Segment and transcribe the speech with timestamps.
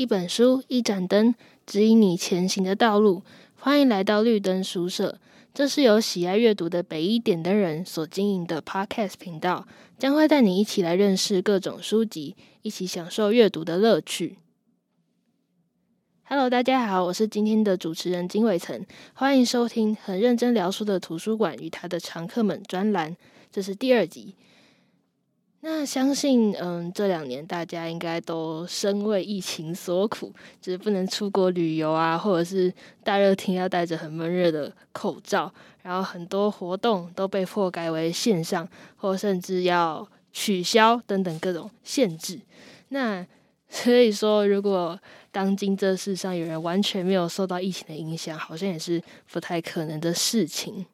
[0.00, 1.34] 一本书，一盏灯，
[1.66, 3.22] 指引你前行的道路。
[3.54, 5.18] 欢迎来到绿灯书社，
[5.52, 9.66] 这是由喜爱阅读的北一点灯人所经营的 Podcast 频道，
[9.98, 14.38] 将会带你一起来认识各种书籍，一起享受阅读的乐趣。
[16.22, 23.14] Hello，大家好，我是今天的主持人金伟成，欢迎收听很认真聊书的图书馆与他的常客们专栏，
[23.52, 24.34] 这是第二集。
[25.62, 32.72] 那相信，嗯，这两年大家应该都深为疫情所苦，就是不能出国旅游啊，或者是
[33.04, 35.52] 大热天要戴着很闷热的口罩，
[35.82, 42.40] 然后很多活动都被迫改为线上，或甚至要取消等等各种限制。
[42.88, 43.26] 那
[43.68, 44.98] 所以说，如果
[45.30, 49.00] 当今这世上有人完全没有受到疫情的影响，好像也是
[49.30, 50.86] 不太可能的事情。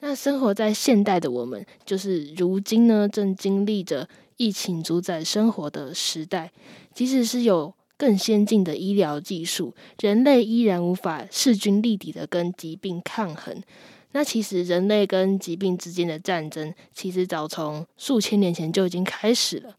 [0.00, 6.52] 那生活在现代的我们，就是如今呢，正经历着疫情主宰生活的时代。
[6.94, 13.60] 即使是有更先进的医疗技术，人类依然无法势均力敌的跟疾病抗衡。
[14.12, 19.76] 那其实人类跟疾病之间的战争，其实早从数千年前就已经开始了。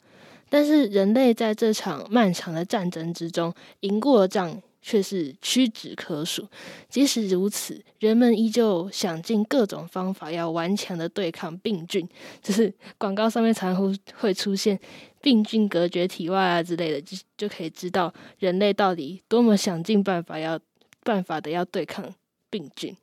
[0.50, 4.62] 但是人类在这场漫长的战争之中，赢过仗。
[4.90, 6.48] 却是屈指可数。
[6.90, 12.10] 即使如此，人们依旧想尽各种方法要顽强的对抗病菌。
[12.42, 14.80] 就是广告上面常常会出现
[15.22, 20.60] “病菌隔绝体外”啊之类的，就就可以知道人类到底多么想尽办法要
[21.04, 22.12] 办法的要对抗
[22.50, 22.98] 病菌。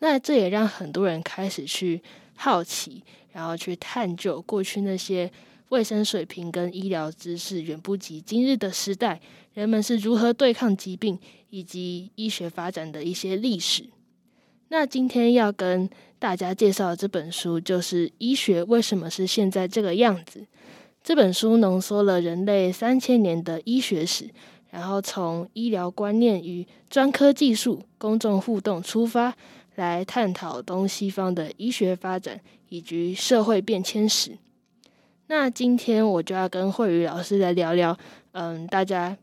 [0.00, 2.02] 那这也让很多人开始去
[2.34, 5.30] 好奇，然后去探究过去那些。
[5.70, 9.20] 卫生水平跟医疗知识远不及今日的时代，
[9.54, 11.16] 人们是如何对抗疾病
[11.48, 13.84] 以及医学发展的一些历史。
[14.68, 15.88] 那今天要跟
[16.18, 20.40] 大家介绍的这本书，就是《医学为什么是现在这个样子》。
[21.04, 24.28] 这本书浓缩了人类三千年的医学史，
[24.70, 29.36] 然后从医疗观念与专科技术、公众互动出发，
[29.76, 34.36] 来探讨东西方的医学发展以及社会变迁史。
[35.30, 37.96] 那今天我就要跟慧宇老师来聊聊，
[38.32, 39.16] 嗯，大家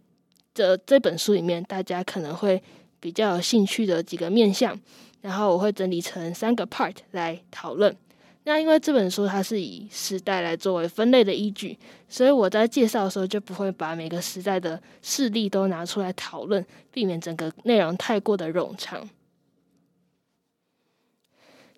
[0.53, 2.63] 这这本书里面大家可能会
[3.01, 4.79] 比较有兴趣的几个面向，
[5.19, 7.93] 然后我会整理成三个 part 来讨论。
[8.45, 19.09] 那因为这本书它是以时代来作为分类的依据，所以我在介绍的时候就不会把每个时代的事例都拿出来讨论，避免整个内容太过的冗长。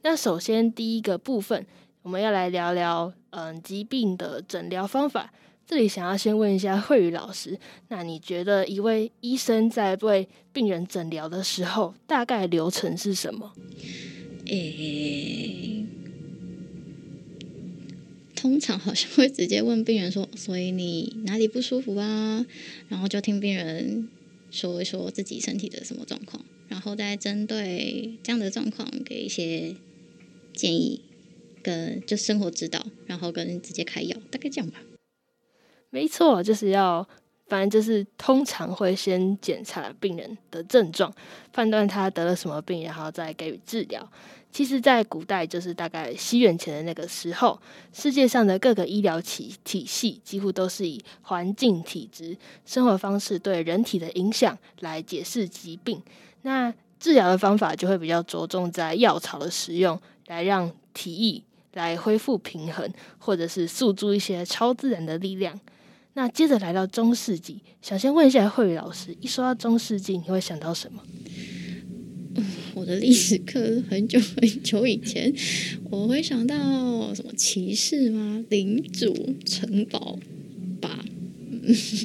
[0.03, 1.65] 那首先第一个部分。
[2.01, 5.33] 我们要来聊聊，嗯，疾病的诊疗方法。
[5.67, 7.59] 这里想要先问一下慧宇老师，
[7.89, 13.53] 那你觉得一位医生在为病人诊疗的时候，大概流程是什么？
[14.47, 15.85] 诶、
[18.35, 22.43] 通常好像会直接问病人说：“所以你哪里不舒服啊？”
[22.89, 24.09] 然后就听病人
[24.49, 29.75] 说一说自己身体的什么状况，然后再针对这样的状况给一些
[30.55, 31.01] 建议。
[31.63, 34.79] 跟就生活指导，然后跟直接开药，大概这样吧。
[35.89, 37.07] 没错，就是要，
[37.47, 41.13] 反正就是通常会先检查病人的症状，
[41.51, 44.11] 判断他得了什么病，然后再给予治疗。
[44.51, 47.61] 其实，在古代，就是大概西元前的那个时候，
[47.93, 56.01] 世界上的各个医疗体体系几乎都是以环境、体质、生活方式对人体的影响来解释疾病。
[56.41, 61.43] 那治疗的方法就会比较着重在药草的使用，来让体液。
[61.73, 65.59] 来恢复平衡，或者是诉诸一些超自然的力量。
[66.13, 71.01] 那接着来到中世纪，想先问一下慧宇老师，一说到中世纪，你会想到什么？
[72.35, 75.33] 嗯， 我的历史课很久很久以前，
[75.89, 78.43] 我会想到什么骑士吗？
[78.49, 79.13] 领主、
[79.45, 80.17] 城堡
[80.81, 80.99] 吧？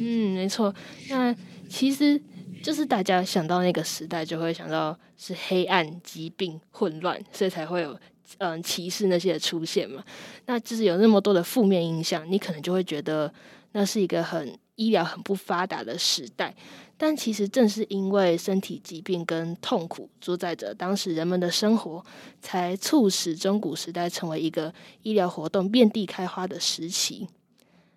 [0.01, 0.73] 嗯，没错。
[1.09, 1.35] 那
[1.69, 2.21] 其实
[2.63, 7.99] 就是大家想到那个时代，就会想到是黑暗、疾病、混乱，所以才会有。
[8.39, 10.03] 嗯，歧视那些的出现嘛，
[10.47, 13.33] 那就是有那么多的负面影响，你可能就会觉得
[13.73, 16.55] 那是一个很医疗很不发达的时代。
[16.97, 22.05] 但其实正是因为身体疾病跟痛苦主宰着当时人们的生活，
[22.41, 24.73] 才促使中古时代成为一个
[25.03, 27.29] 医疗活动遍地开花的时期。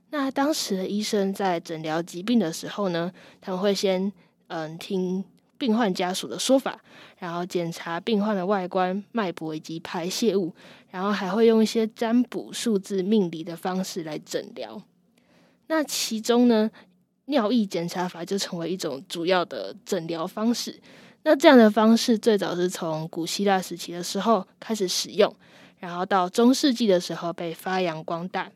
[0.10, 4.12] 那当时的医生在诊疗疾病的时候呢，他们会先
[4.48, 5.24] 嗯听。
[5.58, 6.80] 病患家属的说法，
[7.18, 10.54] 然后检查病患的外观、脉搏以及排泄物，
[10.90, 14.82] 然后还会用一些占卜、数字命理的方式来诊疗。
[15.68, 16.70] 那其中呢，
[17.26, 20.80] 尿液检查法就成为一种主要的诊疗方式。
[21.24, 25.36] 那这样的方式最早是从古希腊时期的时候开始使用，
[25.80, 28.50] 然后到中世纪的时候被发扬光大。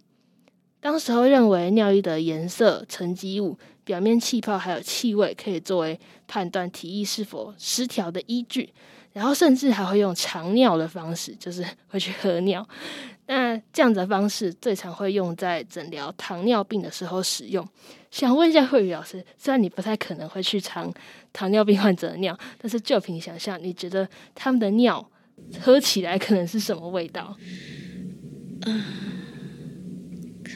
[0.81, 5.97] 当时候认为尿液的颜色、沉积物、表面气泡还有气味可以作为
[6.27, 8.73] 判断体液是否失调的依据，
[9.13, 12.67] 然后甚至还会用尝尿的方式，就是会去喝尿。
[13.27, 17.65] 那这样的方式最常会用在诊疗糖尿病的时候使用。
[18.09, 20.91] 想问一下慧宇老师，虽然你不太可能会去尝
[21.31, 25.07] 糖尿病患者的尿，但是就凭想象，你觉得他们的尿
[25.61, 27.37] 喝起来可能是什么味道？
[28.63, 28.83] 呃，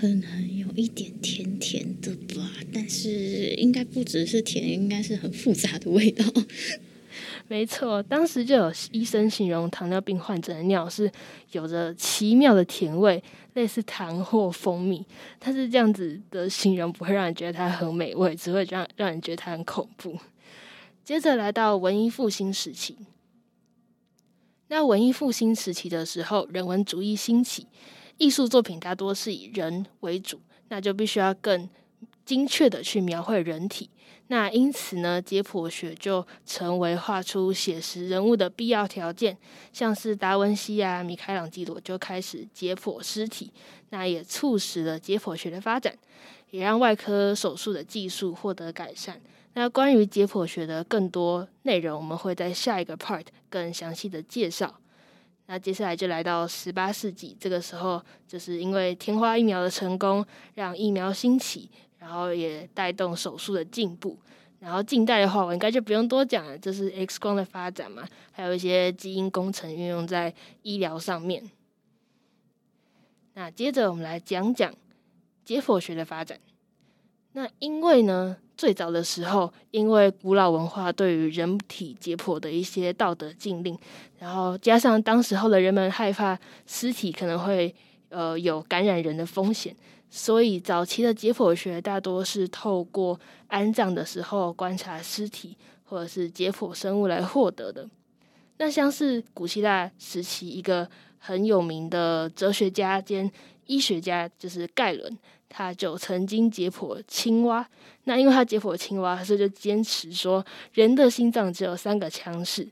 [0.05, 6.23] 可能有一点甜甜的吧，但是应该不只是甜，应该是很复杂的味道。
[7.49, 11.11] 没错，当时就有医生形容糖尿病患者的尿是
[11.53, 13.23] 有着奇妙的甜味，
[13.55, 15.03] 类似糖或蜂蜜。
[15.39, 20.15] 但是这样子的形容不会让人觉得它很美味，只会让让人觉得它很恐怖。
[21.03, 22.95] 接着来到文艺复兴时期，
[24.67, 27.65] 那文艺复兴时期的时候，人文主义兴起，
[28.17, 30.39] 艺术作品大多是以人为主，
[30.69, 31.69] 那就必须要更
[32.23, 33.89] 精确的去描绘人体。
[34.27, 39.37] 那因此呢，解剖学就成为画出写实人物的必要条件。
[39.71, 43.51] 像是达文西啊、米开朗基罗就开始解剖尸体，
[43.89, 45.95] 那也促使了解剖学的发展，
[46.49, 49.21] 也让外科手术的技术获得改善。
[49.53, 54.79] 那关于解剖学的更多内容，我们会在下一个 part 更详细的介绍。
[55.47, 61.69] 那接下来就来到十八世纪，这个时候就是因为天花疫苗的成功，让疫苗兴起。
[61.97, 64.15] 然后也带动手术的进步，
[64.59, 70.31] 然后近代的话，我应该就不用多讲了，就是 X 光的发展嘛，还有一些基因工程运用在
[70.61, 71.49] 医疗上面。
[73.33, 74.71] 那接着我们来讲讲
[75.43, 76.39] 解剖学的发展。
[77.31, 83.77] 那因为呢，最早的时候，因为古老文化对于人体解剖的一些道德禁令，
[84.19, 87.73] 然后加上当时候的人们害怕尸体可能会
[88.09, 89.75] 呃有感染人的风险。
[90.09, 97.85] 所以，早期的解剖学大多是透过安葬的时候观察尸体，或者是解剖生物来获得的。
[98.57, 100.87] 那像是古希腊时期一个
[101.17, 103.29] 很有名的哲学家兼
[103.65, 105.17] 医学家，就是盖伦，
[105.55, 107.65] 他就曾经解剖青蛙。
[108.03, 112.67] 那因为他解剖青蛙，所以就坚持说人的心脏只有三个腔室。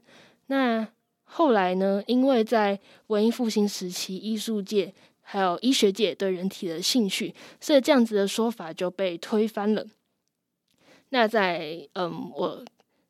[0.47, 0.85] 那
[1.23, 2.77] 后来呢，因为在
[3.07, 4.93] 文艺复兴时期，艺术界。
[5.25, 9.87] 还有医学界对人体的兴趣，所以这样子的说法就被推翻了。
[11.09, 12.61] 那在嗯，我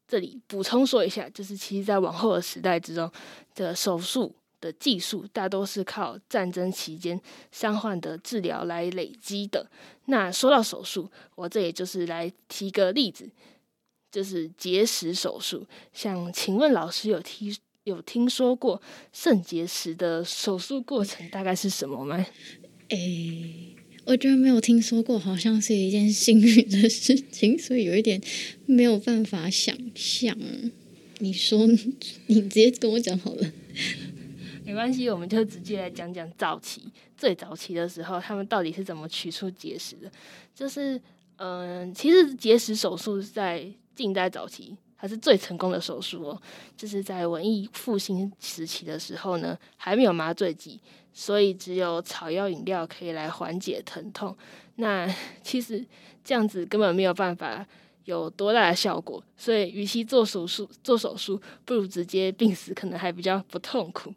[0.07, 3.11] 这里补充说一下，就是其实，在往后的时代之中，
[3.55, 4.31] 的手术
[4.63, 7.19] 的技术大多是靠战争期间
[7.51, 9.69] 伤患的治疗来累积的。
[10.05, 13.29] 那说到手术，我这也就是来提个例子，
[14.09, 15.67] 就是结石手术。
[15.91, 17.53] 想，请问老师有听？
[17.85, 18.81] 有听说过
[19.11, 22.25] 肾结石的手术过程大概是什么吗？
[22.87, 23.75] 诶、
[24.05, 28.21] 我觉得没有听说过，好像是一件幸运的事情，所以有一点
[28.65, 30.33] 没有办法想象。
[31.19, 31.67] 你说，
[32.27, 33.51] 你直接跟我讲好了。
[34.65, 40.11] 没关系，我们就直接来讲讲早期最早期的时候，他们到底是怎么取出结石的。
[40.53, 40.99] 就是，
[41.37, 43.65] 嗯、其实结石手术在
[43.95, 44.77] 近代早期。
[44.95, 46.41] 还是最成功的手术哦，
[46.77, 50.79] 就是在文艺复兴时期的时候呢，还没有麻醉剂，
[51.11, 54.33] 所以只有草药饮料可以来缓解疼痛。
[54.75, 55.05] 那
[55.43, 55.85] 其实
[56.23, 57.67] 这样子根本没有办法
[58.05, 64.13] 有多大的效果，所以与其做手术做手术，不如直接病死，可能还比较不痛苦。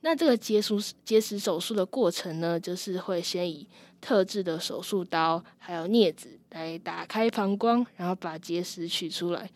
[0.00, 3.66] 那这个结束结石手术的过程呢，就是会先以
[4.00, 9.50] 特制的手术刀还有镊子来打开膀胱，然后把结石取出来。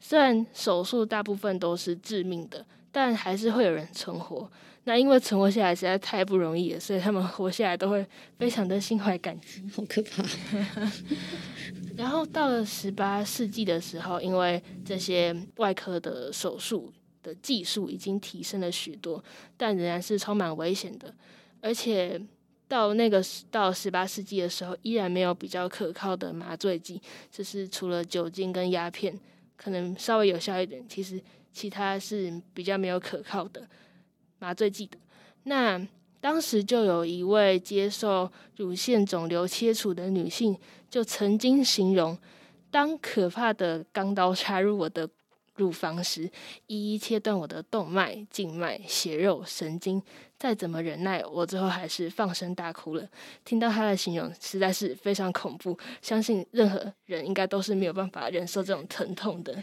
[0.00, 4.48] 虽然手术大部分都是致命的，但还是会有人存活。
[4.84, 8.06] 那因为存活下来实在太不容易了，所以他们活下来都会
[8.38, 9.62] 非常的心怀感激。
[9.74, 10.22] 好可怕！
[11.94, 16.90] 然后到了十八世纪的时候，因为这些外科的手术
[17.22, 19.22] 的技术已经提升了许多，
[19.56, 21.14] 但仍然是充满危险的。
[21.60, 22.20] 而且
[22.68, 29.18] 到那个到十八世纪的时候，依然没有比较可靠的麻醉剂，就是除了酒精跟鸦片。
[29.56, 31.20] 可能稍微有效一点，其实
[31.52, 33.68] 其他是比较没有可靠的
[34.38, 34.96] 麻醉剂的。
[35.42, 35.84] 那
[36.20, 40.56] 当时就有一位接受乳腺肿瘤切除的女性，
[40.88, 42.16] 就曾经形容：
[42.70, 45.08] 当可怕的钢刀插入我的
[45.58, 46.30] 乳房时，
[46.66, 50.02] 一一切断我的动脉、静脉、血肉、神经。
[50.38, 53.08] 再怎么忍耐，我最后还是放声大哭了。
[53.44, 55.76] 听到他的形容，实在是非常恐怖。
[56.00, 59.60] 相信任何人应该都是没有办法忍受这种疼痛的。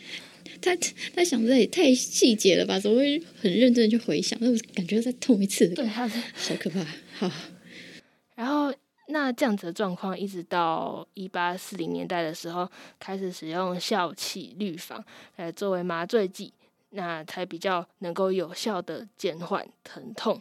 [0.62, 0.76] 他
[1.16, 2.78] 他想的也太细节了吧？
[2.78, 4.38] 怎么会很认真的去回想？
[4.42, 5.66] 那感觉再痛一次。
[5.70, 6.06] 对，好
[6.60, 6.86] 可怕。
[7.14, 7.32] 好，
[8.36, 8.74] 然后
[9.08, 12.70] 那那这样子的状况，一直到一八四零年代的时候，
[13.00, 15.04] 开始使用笑气氯仿
[15.38, 16.54] 来作为麻醉剂，
[16.92, 20.40] 那才比较能够有效的减缓疼痛。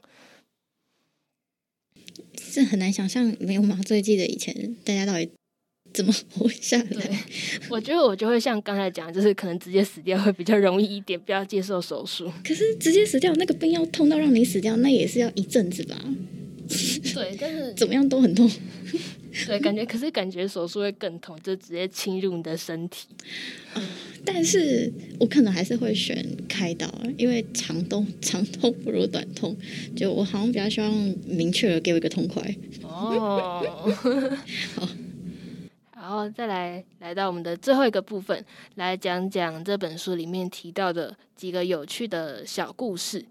[2.52, 5.30] 这很难想象没有麻醉剂的以前，大家到底
[5.92, 7.24] 怎么活下来？
[7.70, 12.30] 我觉得我就会像刚才讲，就是可能直接死掉会比较容易一点，不要接受手术。
[12.46, 15.96] 可是直接死掉，那个病要痛到让你死掉，那也是要一阵子吧？
[17.14, 18.50] 对，但是 怎么样都很痛。
[19.46, 23.08] 对，感觉可是感觉手术会更痛，就直接侵入你的身体。
[23.74, 23.82] 嗯，
[24.24, 29.56] 但是我可能还是会选开刀，因为长痛长痛不如短痛。
[29.96, 30.92] 就我好像比较希望
[31.26, 32.42] 明确的给我一个痛快。
[32.82, 33.66] 哦，
[34.76, 34.88] 好，
[35.96, 38.44] 然后再来来到我们的最后一个部分，
[38.76, 43.24] 来讲讲这本书里面提到的几个有趣的小故事。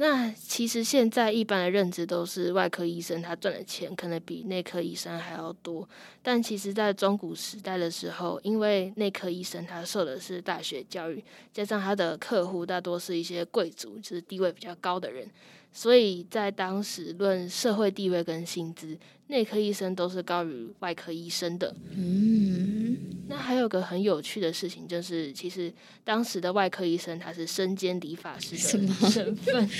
[0.00, 5.88] 那其实现在一般的认知都是外科医生他赚的钱可能比内科医生还要多，
[6.22, 15.28] 但其实，在中古时代的时候，因为内科医生他受的是大学教育，加上他的客户大多是一些贵族，就是地位比较高的人，
[15.72, 18.98] 所以在当时论社会地位跟薪资，
[19.28, 21.74] 内科医生都是高于外科医生的。
[21.94, 22.96] 嗯，
[23.28, 25.72] 那还有个很有趣的事情，就是其实
[26.02, 29.70] 当时的外科医生他是身兼理发师的身份。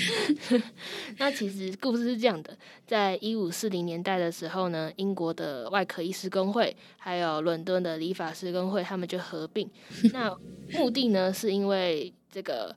[1.17, 2.55] 那其实故事是这样的，
[2.85, 9.69] 在一五四零年代的时候呢，英国的外科医师工会还有伦敦的理发师工会，他们就合并。
[10.13, 10.33] 那
[10.73, 12.75] 目的呢，是因为这个。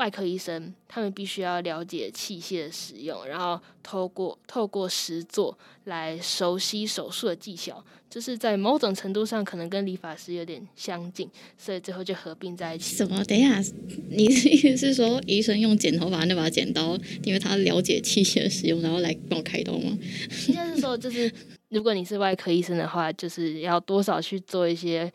[0.00, 11.28] 外科医生他们必须要了解器械的使用，然后透过透过实做来熟悉手术的技巧，就是在某种程度上可能跟理发师有点相近，
[11.58, 12.96] 所以最后就合并在一起。
[12.96, 13.22] 什么？
[13.24, 13.62] 等一下，
[14.08, 19.98] 你的意思是说医生用剪头发那把剪刀，因为他了解器械的使用，然后来帮我开刀吗？
[20.48, 21.30] 应该是说，就是
[21.68, 25.12] 如果你是外科医生的话，就是要多少去做一些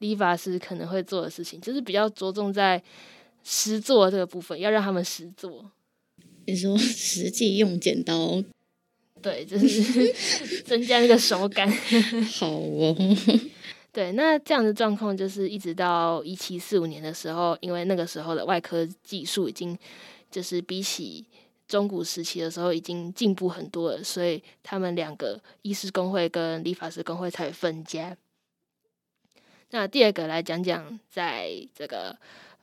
[0.00, 2.82] 理发师可能会做的事情，就是比较着重在。
[3.48, 5.70] 实作这个部分要让他们实作，
[6.46, 8.42] 你说 实际用剪刀，
[9.22, 10.12] 对，就是
[10.66, 11.70] 增加那个手感。
[12.40, 12.96] 好哦，
[13.92, 19.78] 对，那这样的状况就是一直到一七四五年的时候，因为那个时候的外科技术已经
[20.28, 21.24] 就是比起
[21.68, 28.16] 中古时期的时候已经进步很多了，所以他们两个医师工会跟理发师工会才分家。
[29.70, 32.18] 那第二个来讲讲，在这个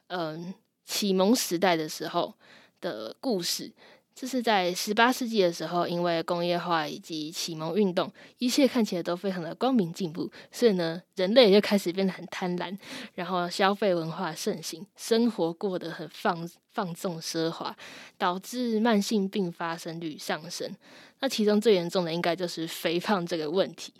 [0.07, 0.53] 嗯。
[0.85, 2.33] 启蒙时代的时候
[2.81, 3.71] 的故事，
[4.13, 12.77] 这是在十八世纪的时候，因为工业化以及启蒙运动，一切看起来都非常的光明进步，所以呢，人类就开始变得很贪婪，
[13.15, 17.75] 然后消费文化盛行，生活过得很放放纵奢华，
[18.17, 20.69] 导致慢性病发生率上升。
[21.19, 23.93] 那其中最严重的应该就是肥胖这个问题。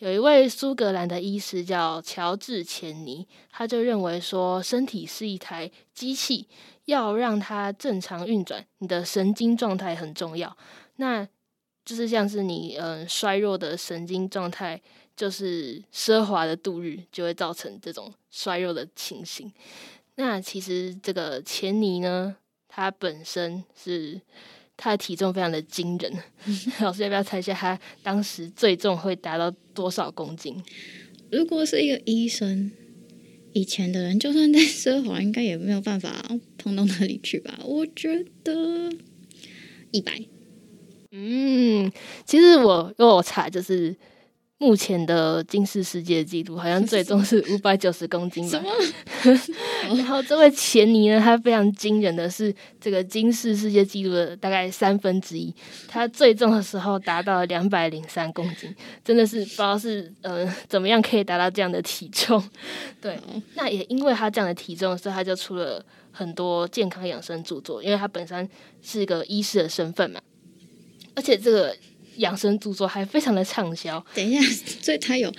[0.00, 6.48] 有一位苏格兰的医师叫乔治·钱尼，他就认为说，身体是一台机器，
[6.86, 10.56] 要让它正常运转，你的神经状态很重要。
[10.96, 11.28] 那
[11.84, 14.80] 就是像是你嗯衰弱的神经状态，
[15.14, 19.52] 就是奢华的度日，就会造成这种衰弱的情形。
[20.14, 22.36] 那其实这个钱尼呢，
[22.68, 24.18] 他本身是。
[24.82, 26.10] 他的体重非常的惊人，
[26.80, 30.56] 老师要不要猜一下他当时最重会达到多少公斤？
[31.30, 32.72] 如果是一个医生，
[33.52, 36.24] 以前的人就算在奢华，应该也没有办法
[36.56, 37.60] 胖到哪里去吧？
[37.64, 38.90] 我觉得
[39.90, 40.18] 一百。
[41.10, 41.92] 嗯，
[42.24, 43.94] 其实我因为我查就是。
[44.62, 48.62] 目前的金氏世界纪录好像最重是五百九十公斤吧。
[49.88, 55.52] 然后这位钱尼呢，他非常惊人的是这个金氏世界纪录的大概三分之一，
[55.88, 62.42] 他最重的时候达到了两百零三公斤，真的是不知道是呃怎么样可以达到这样的体重。
[63.00, 63.18] 对，
[63.54, 68.46] 那也因为他这样的体重，所以他就出了很多健康养生著作，因为他本身
[68.82, 70.20] 是一个医师的身份嘛，
[71.14, 71.74] 而且这个。
[72.16, 74.04] 养生著作还非常的畅销。
[74.14, 74.40] 等一下，
[74.82, 75.32] 所以他有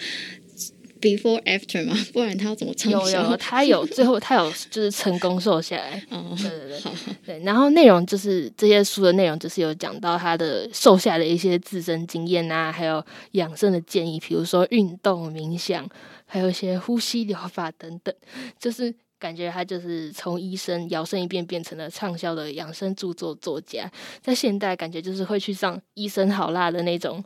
[0.99, 1.97] before after 吗？
[2.13, 3.09] 不然他要怎么畅销？
[3.09, 6.03] 有有，他有 最后他有就是成功瘦下来。
[6.11, 6.81] 嗯，对对对，
[7.25, 7.43] 对。
[7.43, 15.87] 然后内容就是这些书的内容，就是有讲到他的瘦下来的一些自身经验啊，还有养生的建议，比如说运动、冥想，
[16.25, 18.13] 还有一些呼吸疗法等等，
[18.59, 18.93] 就是。
[19.21, 27.23] 感觉他就是从医生摇身一变变成了畅销的养生著作作家，在现代感觉就是会去上《医生好辣》的那种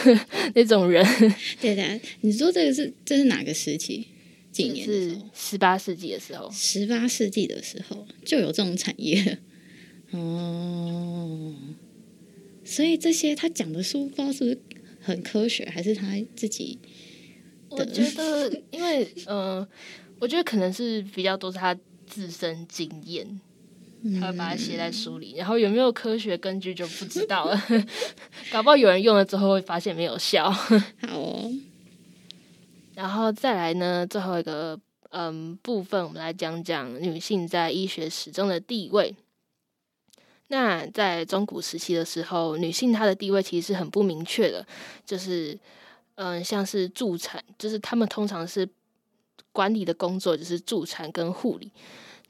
[0.56, 1.04] 那种人。
[1.60, 4.06] 对的，你说这个是这是哪个时期？
[4.50, 4.86] 几年？
[4.86, 6.50] 是十八世纪的时候。
[6.50, 9.38] 十八世纪的时候就有这种产业
[10.12, 11.54] 哦。
[12.64, 14.58] 所以这些他讲的书，不知道是不是
[15.00, 16.78] 很科学，还是他自己？
[17.68, 19.68] 我觉得，因为嗯、呃，
[20.20, 23.40] 我觉得可能是比较多是他自身经验，
[24.20, 27.60] 他会把它写在书里，然后有没有科学根据就不知道了。
[28.52, 30.50] 搞不好有人用了之后会发现没有效。
[30.50, 30.70] 好
[31.12, 31.50] 哦，
[32.94, 34.78] 然后再来呢，最后一个
[35.10, 39.14] 嗯部分，我们来讲讲女性在医学史中的地位。
[40.48, 44.64] 那在中古时期的时候，女性她的地位其实是很不明确的，
[45.04, 45.58] 就是
[46.16, 48.68] 嗯，像是助产，就是她们通常是
[49.54, 51.70] 管理的工作，就是助产跟护理，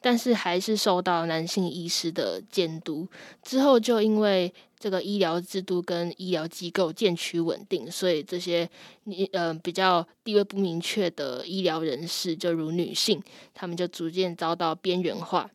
[0.03, 3.09] 但是还是受到男性医师的监督。
[3.43, 8.69] 之后就因为这个医疗制度跟医疗机构渐趋稳定，所以这些
[9.05, 13.23] 你呃比较地位不明确的医疗人士，就如女性，
[13.55, 15.51] 他们就逐渐遭到边缘化。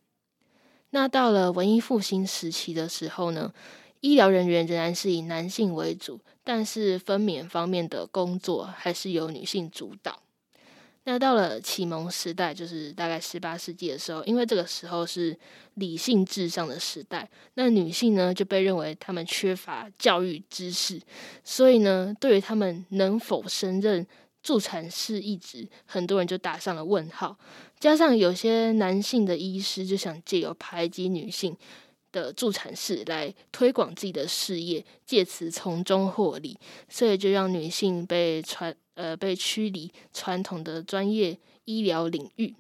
[0.90, 3.54] 那到了文艺复兴时期的时候呢，
[4.02, 10.20] 医疗人员仍然是以男性为主，但是分娩方面的工作还是由女性主导。
[11.12, 15.36] 那到了启蒙时代，就是大概十八世纪的时候，因为这个时候是
[15.74, 21.02] 理性至上的时代，那女性呢就被认为她们缺乏教育知识，
[21.44, 24.06] 所以呢，对于她们能否胜任
[24.44, 27.36] 助产士一职，很多人就打上了问号。
[27.80, 31.58] 加上有些男性的医师就想借由排挤女性
[32.12, 36.56] 的助产士来推广自己的事业，借此从中获利，
[36.88, 42.54] 所以就让女性被传呃被驱离传统的专业医疗领域。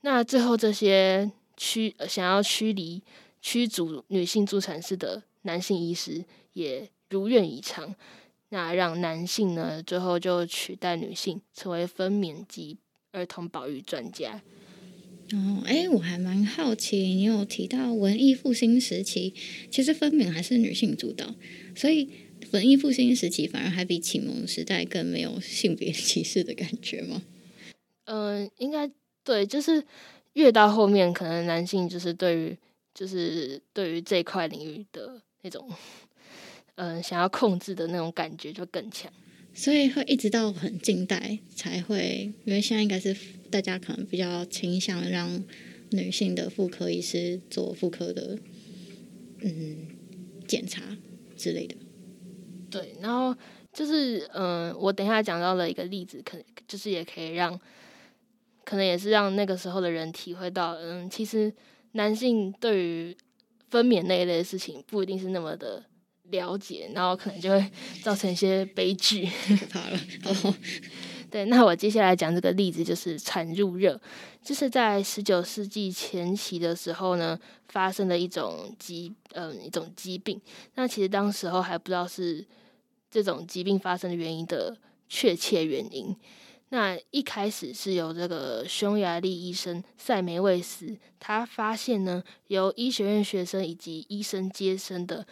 [0.00, 3.00] 那最后这些驱呃想要驱离
[3.40, 7.94] 驱逐女性助产士的男性医师也如愿以偿，
[8.48, 12.76] 那让男性呢最后就取代女性成为分娩及
[13.12, 14.42] 儿童保育专家
[15.32, 19.34] 哦，哎，我还蛮好奇，你有提到文艺复兴时期，
[19.70, 21.34] 其实分娩还是女性主导，
[21.76, 22.10] 所以
[22.52, 27.22] 文艺复兴时期反而还比启蒙时代更没有性别歧视的感觉吗？
[28.04, 28.90] 嗯、呃，应该
[29.22, 29.84] 对，就是
[30.32, 32.56] 越到后面，可能男性就是对于
[32.94, 35.68] 就是对于这块领域的那种，
[36.76, 39.12] 嗯、呃，想要控制的那种感觉就更强。
[39.54, 43.16] 所以会一直到很近代才会，因为现在应该是
[43.50, 45.42] 大家可能比较倾向让
[45.90, 48.38] 女性的妇科医师做妇科的
[49.40, 49.88] 嗯
[50.46, 50.96] 检查
[51.36, 51.74] 之类的。
[52.70, 53.34] 对，然后
[53.72, 57.58] 就是嗯，我等一下讲到了一个例子，可就是也可以让，
[58.64, 61.52] 可能也是让那个时候的人体会到，嗯，其实
[61.92, 63.16] 男性对于
[63.70, 65.84] 分娩那一类的事情不一定是那么的。
[66.30, 69.26] 了解，然后可能就会造成一些悲剧，
[69.58, 69.98] 可怕了。
[71.30, 74.00] 对，那我接下来讲这个例子就是产褥热，
[74.42, 77.38] 就是在十九世纪前期的时候呢，
[77.68, 80.40] 发生了一种疾，嗯、一种疾病。
[80.74, 82.44] 那其实当时候还不知道是
[83.10, 84.76] 这种疾病发生的原因的
[85.08, 86.16] 确切原因。
[86.70, 95.26] 那一开始是由这个匈牙利医生塞梅卫斯，他发现呢，由医学院学生以及医生接生的。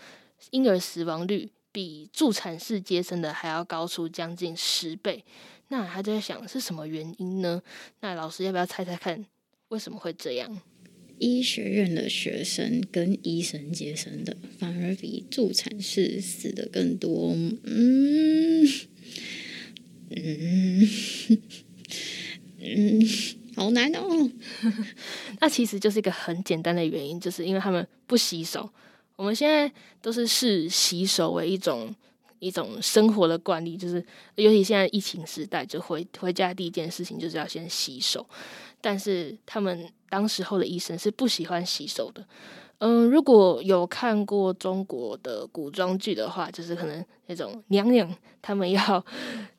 [0.51, 5.25] 婴儿死亡率比助产士接生的还要高出将近十倍，
[5.69, 7.63] 那他就在想是什么原因呢？
[8.01, 9.25] 那老师要不要猜猜看，
[9.69, 10.61] 为什么会这样？
[11.19, 17.33] 医学院的学生跟医生接生的反而比助产士死的更多。
[17.65, 18.69] 嗯
[20.11, 20.89] 嗯
[22.61, 23.01] 嗯，
[23.57, 24.31] 好难哦。
[25.41, 28.69] 那其实就是一个很简单的原因，就是因为他们不洗手。
[29.17, 31.95] 我们现在都是视洗手为一种
[32.39, 38.27] 一种生活的惯例，就是尤其现在疫情时代，就回回家第一件事情就是要先洗手。
[38.81, 42.25] 但是他们当时候的医生是不喜欢洗手的。
[42.79, 49.05] 嗯，如果有看过中国的古装剧的话，就是可能那种娘娘他们要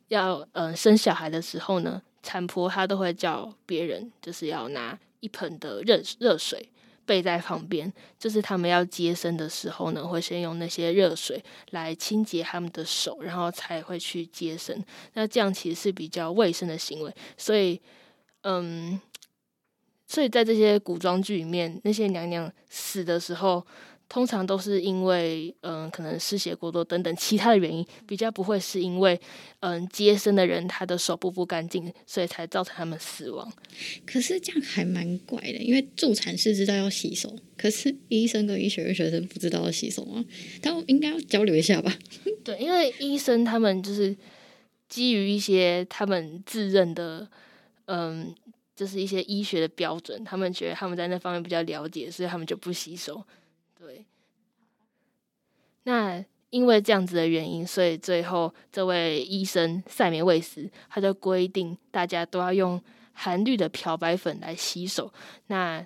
[0.10, 6.70] 要嗯生小孩的时候呢，产婆她都会叫别人，就是要拿一盆的热热水。
[7.08, 14.84] 备在旁边，就是他们要接生的时候呢，会先用那些热水来清洁他们的手，然后才会去接生。
[15.14, 17.12] 那这样其实是比较卫生的行为。
[17.36, 17.82] 所以，
[18.42, 19.02] 嗯，
[20.06, 23.66] 所以在这些古装剧里面，那些娘娘死的时候。
[24.10, 29.20] 通常都是因为嗯，可能失血过多等等其他的原因，比较不会是因为
[29.60, 33.52] 嗯接生的人他的手部不干净，所以才造成他们死亡。
[34.06, 40.24] 可是这样还蛮怪的，因为助产士知道要洗手，可是医生跟医学院学生不知道要洗手啊，
[40.62, 41.94] 他们应该要交流一下吧？
[42.46, 44.16] 对，因为医生他们就是
[44.88, 47.28] 基于一些他们自认的
[47.88, 48.34] 嗯，
[48.74, 53.22] 就是一些医学的标准，他们觉得他们在那方面比较了解，所以他们就不洗手。
[53.80, 54.06] 对，
[55.84, 62.82] 那因为这样子的原因，所以最后这位医生塞梅卫斯他就规定大家都要用
[63.14, 65.14] 含氯的漂白粉来洗手。
[65.48, 65.86] 那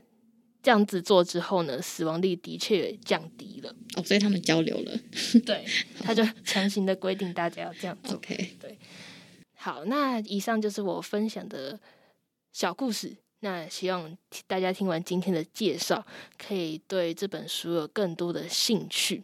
[0.63, 3.75] 这样子做之后呢，死亡率的确降低了。
[3.95, 4.91] 哦，所以他们交流了。
[5.43, 5.65] 对，
[6.04, 8.15] 他就强行的规定大家要这样做。
[8.21, 8.77] OK，对。
[9.56, 11.80] 好，那以上就是我分享的
[12.51, 13.17] 小故事。
[13.41, 16.06] 那希望大家听完今天的介绍，
[16.38, 19.23] 可以对这本书有更多的兴趣。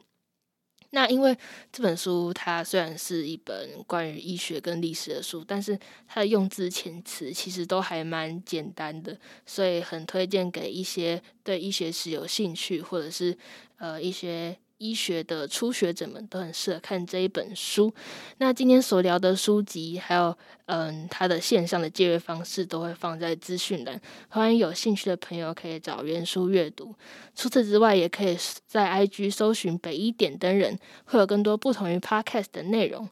[0.89, 1.37] 那因为
[1.71, 5.77] 这本书它虽然是一本关于医学跟历史的书，但是
[6.07, 13.37] 它的用字遣词其实都还蛮简单的，所以很推荐给一些对医学史有兴趣，或者是
[13.77, 14.57] 呃一些。
[14.77, 17.93] 医学的初学者们都很适合看这一本书。
[18.37, 20.35] 那今天所聊的书籍，还有
[20.65, 23.99] 嗯，它的线上的借阅方式，都会放在资讯栏。
[24.29, 26.93] 欢迎有兴趣的朋友可以找原书阅读。
[27.35, 33.09] 除此之外，也可以在 IG 搜寻北医点灯人，会有更多不同于 Podcast 的内容。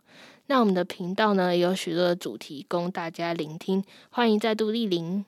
[0.48, 3.84] 那我们的频道呢，也有许多的主题供大家聆听。
[4.10, 5.26] 欢迎再度莅临。